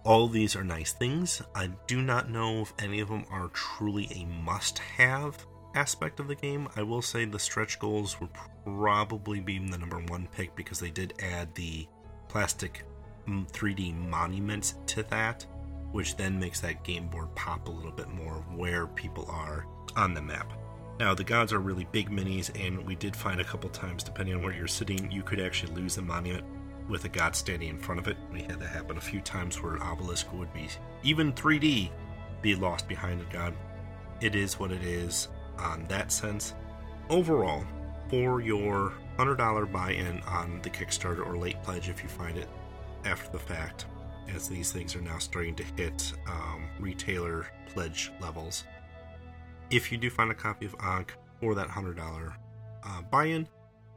All 0.04 0.26
these 0.26 0.56
are 0.56 0.64
nice 0.64 0.92
things. 0.92 1.40
I 1.54 1.70
do 1.86 2.02
not 2.02 2.30
know 2.30 2.62
if 2.62 2.72
any 2.80 2.98
of 3.00 3.08
them 3.08 3.24
are 3.30 3.48
truly 3.48 4.08
a 4.12 4.24
must 4.42 4.78
have 4.78 5.46
aspect 5.74 6.20
of 6.20 6.28
the 6.28 6.34
game. 6.34 6.68
I 6.76 6.82
will 6.82 7.02
say 7.02 7.24
the 7.24 7.38
stretch 7.38 7.78
goals 7.78 8.20
would 8.20 8.30
probably 8.64 9.40
be 9.40 9.58
the 9.58 9.78
number 9.78 9.98
one 10.08 10.28
pick 10.32 10.54
because 10.56 10.80
they 10.80 10.90
did 10.90 11.14
add 11.20 11.54
the 11.54 11.86
plastic 12.28 12.84
3D 13.28 13.94
mm, 13.94 14.08
monuments 14.08 14.74
to 14.86 15.02
that, 15.04 15.46
which 15.92 16.16
then 16.16 16.38
makes 16.38 16.60
that 16.60 16.84
game 16.84 17.08
board 17.08 17.34
pop 17.34 17.68
a 17.68 17.70
little 17.70 17.92
bit 17.92 18.08
more 18.08 18.44
where 18.54 18.86
people 18.86 19.26
are 19.28 19.66
on 19.96 20.14
the 20.14 20.22
map. 20.22 20.52
Now, 20.98 21.12
the 21.12 21.24
gods 21.24 21.52
are 21.52 21.58
really 21.58 21.88
big 21.90 22.08
minis, 22.08 22.50
and 22.64 22.84
we 22.86 22.94
did 22.94 23.16
find 23.16 23.40
a 23.40 23.44
couple 23.44 23.68
times, 23.70 24.04
depending 24.04 24.36
on 24.36 24.42
where 24.42 24.52
you're 24.52 24.68
sitting, 24.68 25.10
you 25.10 25.22
could 25.22 25.40
actually 25.40 25.74
lose 25.74 25.96
the 25.96 26.02
monument 26.02 26.44
with 26.88 27.04
a 27.04 27.08
god 27.08 27.34
standing 27.34 27.68
in 27.68 27.78
front 27.78 28.00
of 28.00 28.06
it. 28.06 28.16
We 28.32 28.42
had 28.42 28.60
that 28.60 28.68
happen 28.68 28.96
a 28.96 29.00
few 29.00 29.20
times 29.20 29.60
where 29.60 29.74
an 29.74 29.82
obelisk 29.82 30.32
would 30.32 30.52
be, 30.52 30.68
even 31.02 31.32
3D, 31.32 31.90
be 32.42 32.54
lost 32.54 32.86
behind 32.86 33.20
a 33.20 33.32
god. 33.32 33.54
It 34.20 34.36
is 34.36 34.58
what 34.60 34.70
it 34.70 34.82
is 34.82 35.28
on 35.58 35.86
that 35.88 36.12
sense. 36.12 36.54
Overall, 37.10 37.64
for 38.08 38.40
your 38.40 38.92
$100 39.18 39.72
buy 39.72 39.92
in 39.92 40.20
on 40.22 40.60
the 40.62 40.70
Kickstarter 40.70 41.26
or 41.26 41.36
late 41.36 41.62
pledge 41.62 41.88
if 41.88 42.02
you 42.02 42.08
find 42.08 42.36
it 42.36 42.48
after 43.04 43.30
the 43.30 43.38
fact, 43.38 43.86
as 44.34 44.48
these 44.48 44.72
things 44.72 44.96
are 44.96 45.00
now 45.00 45.18
starting 45.18 45.54
to 45.56 45.64
hit 45.76 46.12
um, 46.26 46.68
retailer 46.80 47.46
pledge 47.66 48.10
levels. 48.20 48.64
If 49.70 49.92
you 49.92 49.98
do 49.98 50.10
find 50.10 50.30
a 50.30 50.34
copy 50.34 50.66
of 50.66 50.74
Ankh 50.80 51.14
for 51.40 51.54
that 51.54 51.68
$100 51.68 52.34
uh, 52.84 53.02
buy 53.10 53.26
in, 53.26 53.48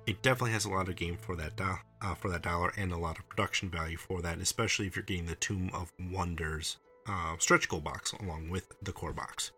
it 0.05 0.21
definitely 0.21 0.51
has 0.51 0.65
a 0.65 0.69
lot 0.69 0.87
of 0.87 0.95
game 0.95 1.17
for 1.17 1.35
that 1.35 1.55
do- 1.55 1.79
uh, 2.01 2.15
for 2.15 2.29
that 2.29 2.43
dollar 2.43 2.71
and 2.77 2.91
a 2.91 2.97
lot 2.97 3.19
of 3.19 3.27
production 3.27 3.69
value 3.69 3.97
for 3.97 4.21
that, 4.21 4.39
especially 4.39 4.87
if 4.87 4.95
you're 4.95 5.03
getting 5.03 5.25
the 5.25 5.35
Tomb 5.35 5.69
of 5.73 5.91
Wonders 6.11 6.77
uh, 7.07 7.35
stretch 7.39 7.67
goal 7.67 7.81
box 7.81 8.13
along 8.13 8.49
with 8.49 8.67
the 8.81 8.91
core 8.91 9.13
box. 9.13 9.51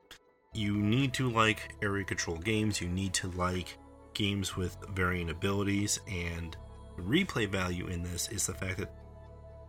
You 0.53 0.77
need 0.77 1.13
to 1.13 1.29
like 1.29 1.75
area 1.81 2.03
control 2.03 2.37
games. 2.37 2.81
You 2.81 2.89
need 2.89 3.13
to 3.13 3.29
like 3.31 3.77
games 4.15 4.57
with 4.57 4.77
varying 4.93 5.29
abilities, 5.29 5.99
and 6.09 6.57
replay 6.97 7.47
value 7.47 7.87
in 7.87 8.01
this 8.01 8.29
is 8.29 8.47
the 8.47 8.55
fact 8.55 8.79
that 8.79 8.91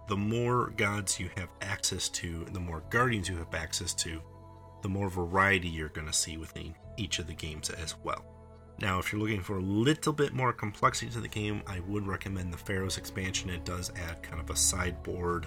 the 0.08 0.16
more 0.16 0.70
gods 0.76 1.20
you 1.20 1.28
have 1.36 1.50
access 1.60 2.08
to, 2.08 2.46
the 2.52 2.60
more 2.60 2.82
guardians 2.88 3.28
you 3.28 3.36
have 3.36 3.54
access 3.54 3.92
to, 3.94 4.20
the 4.82 4.88
more 4.88 5.10
variety 5.10 5.68
you're 5.68 5.90
going 5.90 6.06
to 6.06 6.12
see 6.12 6.38
within 6.38 6.74
each 6.96 7.18
of 7.18 7.26
the 7.26 7.34
games 7.34 7.68
as 7.68 7.94
well. 8.02 8.24
Now, 8.80 8.98
if 8.98 9.12
you're 9.12 9.20
looking 9.20 9.42
for 9.42 9.58
a 9.58 9.62
little 9.62 10.14
bit 10.14 10.32
more 10.32 10.54
complexity 10.54 11.12
to 11.12 11.20
the 11.20 11.28
game, 11.28 11.62
I 11.66 11.80
would 11.80 12.06
recommend 12.06 12.52
the 12.52 12.58
Pharaohs 12.58 12.96
expansion. 12.96 13.50
It 13.50 13.66
does 13.66 13.92
add 14.08 14.22
kind 14.22 14.40
of 14.40 14.48
a 14.48 14.56
sideboard 14.56 15.46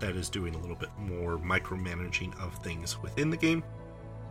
that 0.00 0.16
is 0.16 0.28
doing 0.28 0.56
a 0.56 0.58
little 0.58 0.76
bit 0.76 0.90
more 0.98 1.38
micromanaging 1.38 2.38
of 2.42 2.56
things 2.56 3.00
within 3.00 3.30
the 3.30 3.36
game, 3.36 3.62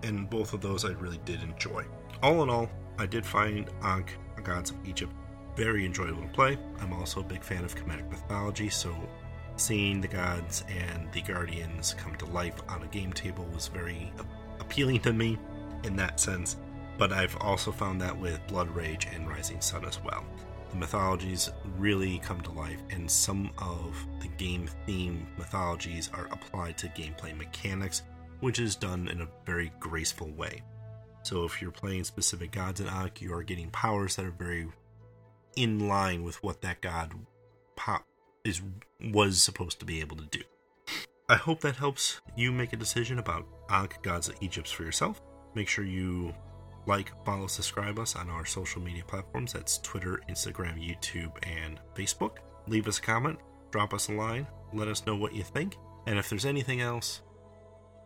and 0.03 0.29
both 0.29 0.53
of 0.53 0.61
those 0.61 0.85
I 0.85 0.89
really 0.91 1.19
did 1.25 1.41
enjoy. 1.43 1.85
All 2.21 2.43
in 2.43 2.49
all, 2.49 2.69
I 2.97 3.05
did 3.05 3.25
find 3.25 3.69
Ankh, 3.81 4.17
Gods 4.43 4.71
of 4.71 4.77
Egypt, 4.87 5.13
very 5.55 5.85
enjoyable 5.85 6.21
to 6.21 6.29
play. 6.29 6.57
I'm 6.79 6.93
also 6.93 7.19
a 7.19 7.23
big 7.23 7.43
fan 7.43 7.63
of 7.65 7.75
Kemetic 7.75 8.09
mythology, 8.09 8.69
so 8.69 8.95
seeing 9.57 9.99
the 9.99 10.07
gods 10.07 10.63
and 10.69 11.11
the 11.11 11.21
guardians 11.21 11.93
come 11.97 12.15
to 12.15 12.25
life 12.27 12.55
on 12.69 12.83
a 12.83 12.87
game 12.87 13.11
table 13.11 13.45
was 13.53 13.67
very 13.67 14.11
appealing 14.59 15.01
to 15.01 15.11
me 15.11 15.37
in 15.83 15.97
that 15.97 16.19
sense 16.19 16.55
but 16.99 17.13
I've 17.13 17.37
also 17.37 17.71
found 17.71 18.01
that 18.01 18.15
with 18.15 18.45
Blood 18.47 18.69
Rage 18.75 19.07
and 19.15 19.27
Rising 19.27 19.61
Sun 19.61 19.85
as 19.85 20.03
well. 20.03 20.25
The 20.69 20.75
mythologies 20.75 21.49
really 21.77 22.19
come 22.19 22.41
to 22.41 22.51
life, 22.51 22.81
and 22.91 23.09
some 23.09 23.49
of 23.57 23.95
the 24.19 24.27
game 24.27 24.69
theme 24.85 25.25
mythologies 25.37 26.11
are 26.13 26.27
applied 26.27 26.77
to 26.79 26.89
gameplay 26.89 27.35
mechanics, 27.35 28.03
which 28.39 28.59
is 28.59 28.75
done 28.75 29.07
in 29.07 29.21
a 29.21 29.29
very 29.45 29.71
graceful 29.79 30.31
way. 30.31 30.63
So, 31.23 31.43
if 31.43 31.61
you're 31.61 31.71
playing 31.71 32.05
specific 32.05 32.51
gods 32.51 32.79
in 32.79 32.87
Ankh, 32.87 33.21
you 33.21 33.33
are 33.33 33.43
getting 33.43 33.69
powers 33.69 34.15
that 34.15 34.25
are 34.25 34.31
very 34.31 34.67
in 35.55 35.87
line 35.87 36.23
with 36.23 36.41
what 36.43 36.61
that 36.61 36.81
god 36.81 37.11
pop 37.75 38.05
is 38.45 38.61
was 39.11 39.43
supposed 39.43 39.79
to 39.79 39.85
be 39.85 39.99
able 39.99 40.15
to 40.17 40.25
do. 40.25 40.41
I 41.27 41.35
hope 41.35 41.61
that 41.61 41.75
helps 41.75 42.21
you 42.35 42.51
make 42.51 42.73
a 42.73 42.77
decision 42.77 43.19
about 43.19 43.45
Ankh 43.69 44.01
Gods 44.01 44.29
of 44.29 44.35
Egypt 44.41 44.67
for 44.67 44.83
yourself. 44.83 45.21
Make 45.53 45.67
sure 45.67 45.85
you 45.85 46.33
like, 46.85 47.11
follow, 47.23 47.47
subscribe 47.47 47.99
us 47.99 48.15
on 48.15 48.29
our 48.29 48.45
social 48.45 48.81
media 48.81 49.03
platforms. 49.05 49.53
That's 49.53 49.77
Twitter, 49.79 50.21
Instagram, 50.27 50.79
YouTube, 50.79 51.31
and 51.43 51.79
Facebook. 51.95 52.37
Leave 52.67 52.87
us 52.87 52.97
a 52.97 53.01
comment, 53.01 53.37
drop 53.71 53.93
us 53.93 54.09
a 54.09 54.13
line, 54.13 54.47
let 54.73 54.87
us 54.87 55.05
know 55.05 55.15
what 55.15 55.35
you 55.35 55.43
think. 55.43 55.75
And 56.07 56.17
if 56.17 56.29
there's 56.29 56.45
anything 56.45 56.81
else, 56.81 57.21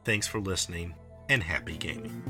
thanks 0.03 0.27
for 0.27 0.39
listening 0.39 0.95
and 1.29 1.41
happy 1.43 1.77
gaming. 1.77 2.21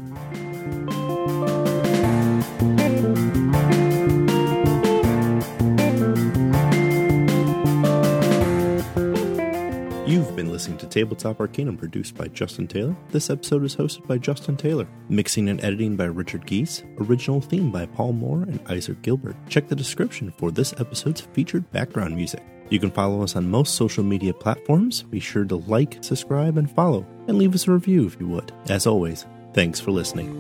You've 10.06 10.36
been 10.36 10.51
listening 10.51 10.77
to 10.77 10.86
Tabletop 10.86 11.39
Arcanum, 11.39 11.75
produced 11.77 12.15
by 12.15 12.27
Justin 12.27 12.68
Taylor. 12.68 12.96
This 13.10 13.32
episode 13.32 13.63
is 13.63 13.75
hosted 13.75 14.06
by 14.06 14.20
Justin 14.20 14.56
Taylor. 14.56 14.88
Mixing 15.10 15.50
and 15.50 15.63
editing 15.63 15.96
by 15.96 16.06
Richard 16.06 16.46
Geese. 16.46 16.84
Original 17.00 17.42
theme 17.42 17.72
by 17.72 17.88
Paul 17.88 18.13
Moore 18.13 18.44
and 18.44 18.60
Isaac 18.70 19.01
Gilbert. 19.01 19.36
Check 19.50 19.68
the 19.68 19.75
description 19.75 20.32
for 20.38 20.51
this 20.51 20.74
episode's 20.80 21.22
featured 21.22 21.72
background 21.72 22.15
music. 22.15 22.44
You 22.74 22.80
can 22.80 22.89
follow 22.89 23.22
us 23.22 23.36
on 23.36 23.51
most 23.51 23.75
social 23.75 24.03
media 24.03 24.34
platforms. 24.34 25.03
Be 25.03 25.20
sure 25.20 25.46
to 25.46 25.58
like, 25.58 26.00
subscribe, 26.01 26.58
and 26.58 26.68
follow, 26.72 27.06
and 27.27 27.38
leave 27.38 27.53
us 27.53 27.68
a 27.68 27.72
review 27.72 28.08
if 28.08 28.20
you 28.20 28.27
would. 28.30 28.51
As 28.68 28.88
always, 28.88 29.27
thanks 29.53 29.80
for 29.80 29.92
listening. 29.92 30.34